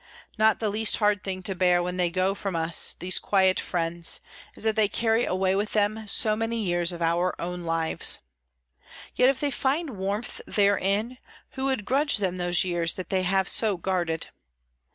[0.35, 4.19] Not the least hard thing to bear when they go from us, these quiet friends,
[4.55, 8.17] is that they carry away with them so many years of our own lives.
[9.13, 11.19] Yet, if they find warmth therein,
[11.51, 14.29] who would grudge them those years that they have so guarded?